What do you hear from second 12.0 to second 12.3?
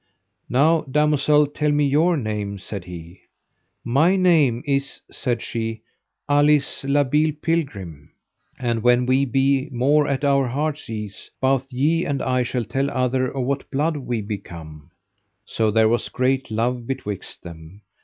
and